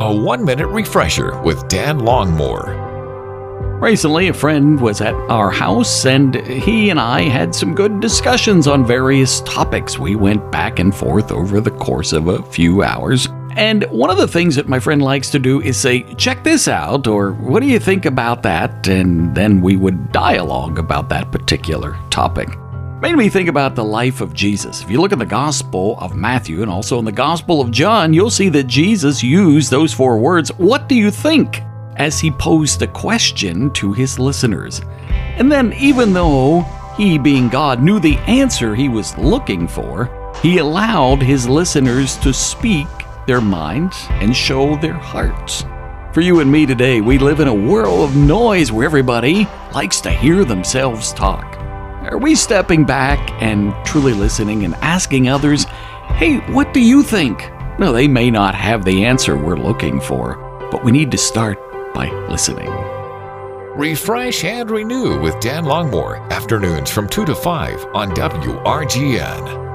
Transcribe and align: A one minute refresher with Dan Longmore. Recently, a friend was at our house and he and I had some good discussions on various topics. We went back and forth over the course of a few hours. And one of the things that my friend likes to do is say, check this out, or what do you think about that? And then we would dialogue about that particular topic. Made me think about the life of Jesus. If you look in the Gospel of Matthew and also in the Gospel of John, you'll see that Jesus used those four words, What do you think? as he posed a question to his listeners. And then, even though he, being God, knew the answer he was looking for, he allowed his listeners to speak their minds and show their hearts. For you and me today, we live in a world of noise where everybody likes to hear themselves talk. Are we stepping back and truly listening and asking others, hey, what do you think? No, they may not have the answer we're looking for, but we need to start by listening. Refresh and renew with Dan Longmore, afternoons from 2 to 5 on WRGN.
A 0.00 0.14
one 0.14 0.44
minute 0.44 0.68
refresher 0.68 1.36
with 1.42 1.66
Dan 1.66 1.98
Longmore. 1.98 2.86
Recently, 3.80 4.28
a 4.28 4.32
friend 4.32 4.80
was 4.80 5.00
at 5.00 5.12
our 5.28 5.50
house 5.50 6.06
and 6.06 6.36
he 6.46 6.90
and 6.90 7.00
I 7.00 7.22
had 7.22 7.52
some 7.52 7.74
good 7.74 7.98
discussions 7.98 8.68
on 8.68 8.86
various 8.86 9.40
topics. 9.40 9.98
We 9.98 10.14
went 10.14 10.52
back 10.52 10.78
and 10.78 10.94
forth 10.94 11.32
over 11.32 11.60
the 11.60 11.72
course 11.72 12.12
of 12.12 12.28
a 12.28 12.44
few 12.44 12.84
hours. 12.84 13.26
And 13.56 13.84
one 13.90 14.10
of 14.10 14.18
the 14.18 14.28
things 14.28 14.54
that 14.54 14.68
my 14.68 14.78
friend 14.78 15.02
likes 15.02 15.30
to 15.30 15.40
do 15.40 15.60
is 15.62 15.76
say, 15.76 16.04
check 16.14 16.44
this 16.44 16.68
out, 16.68 17.08
or 17.08 17.32
what 17.32 17.58
do 17.58 17.66
you 17.66 17.80
think 17.80 18.04
about 18.04 18.44
that? 18.44 18.86
And 18.86 19.34
then 19.34 19.60
we 19.60 19.76
would 19.76 20.12
dialogue 20.12 20.78
about 20.78 21.08
that 21.08 21.32
particular 21.32 21.98
topic. 22.10 22.48
Made 23.00 23.14
me 23.14 23.28
think 23.28 23.48
about 23.48 23.76
the 23.76 23.84
life 23.84 24.20
of 24.20 24.34
Jesus. 24.34 24.82
If 24.82 24.90
you 24.90 25.00
look 25.00 25.12
in 25.12 25.20
the 25.20 25.24
Gospel 25.24 25.96
of 26.00 26.16
Matthew 26.16 26.62
and 26.62 26.70
also 26.70 26.98
in 26.98 27.04
the 27.04 27.12
Gospel 27.12 27.60
of 27.60 27.70
John, 27.70 28.12
you'll 28.12 28.28
see 28.28 28.48
that 28.48 28.66
Jesus 28.66 29.22
used 29.22 29.70
those 29.70 29.94
four 29.94 30.18
words, 30.18 30.50
What 30.58 30.88
do 30.88 30.96
you 30.96 31.10
think? 31.12 31.62
as 31.94 32.20
he 32.20 32.30
posed 32.30 32.80
a 32.82 32.86
question 32.86 33.72
to 33.72 33.92
his 33.92 34.18
listeners. 34.18 34.80
And 35.36 35.50
then, 35.50 35.72
even 35.74 36.12
though 36.12 36.62
he, 36.96 37.18
being 37.18 37.48
God, 37.48 37.82
knew 37.82 37.98
the 37.98 38.16
answer 38.18 38.74
he 38.74 38.88
was 38.88 39.18
looking 39.18 39.66
for, 39.66 40.32
he 40.40 40.58
allowed 40.58 41.20
his 41.20 41.48
listeners 41.48 42.16
to 42.18 42.32
speak 42.32 42.86
their 43.26 43.40
minds 43.40 44.06
and 44.10 44.34
show 44.34 44.76
their 44.76 44.94
hearts. 44.94 45.64
For 46.12 46.20
you 46.20 46.38
and 46.38 46.50
me 46.50 46.66
today, 46.66 47.00
we 47.00 47.18
live 47.18 47.40
in 47.40 47.48
a 47.48 47.54
world 47.54 48.08
of 48.08 48.16
noise 48.16 48.70
where 48.70 48.86
everybody 48.86 49.48
likes 49.74 50.00
to 50.02 50.10
hear 50.10 50.44
themselves 50.44 51.12
talk. 51.12 51.57
Are 52.10 52.16
we 52.16 52.34
stepping 52.34 52.86
back 52.86 53.18
and 53.42 53.74
truly 53.84 54.14
listening 54.14 54.64
and 54.64 54.74
asking 54.76 55.28
others, 55.28 55.64
hey, 56.14 56.38
what 56.52 56.72
do 56.72 56.80
you 56.80 57.02
think? 57.02 57.38
No, 57.78 57.92
they 57.92 58.08
may 58.08 58.30
not 58.30 58.54
have 58.54 58.86
the 58.86 59.04
answer 59.04 59.36
we're 59.36 59.58
looking 59.58 60.00
for, 60.00 60.36
but 60.70 60.82
we 60.82 60.90
need 60.90 61.10
to 61.10 61.18
start 61.18 61.58
by 61.92 62.10
listening. 62.30 62.70
Refresh 63.76 64.42
and 64.42 64.70
renew 64.70 65.20
with 65.20 65.38
Dan 65.40 65.64
Longmore, 65.64 66.26
afternoons 66.30 66.90
from 66.90 67.10
2 67.10 67.26
to 67.26 67.34
5 67.34 67.84
on 67.94 68.10
WRGN. 68.12 69.67